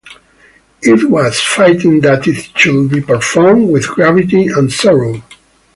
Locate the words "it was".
0.81-1.39